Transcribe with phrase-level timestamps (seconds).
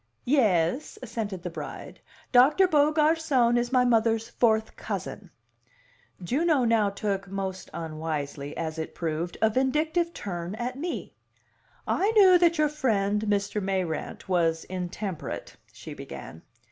[0.25, 1.99] "Yais," assented the bride.
[2.31, 5.29] "Doctor Beaugarcon is my mother's fourth cousin."
[6.23, 11.13] Juno now took most unwisely, as it proved a vindictive turn at me.
[11.85, 13.61] "I knew that your friend, Mr.
[13.61, 16.41] Mayrant, was intemperate," she began.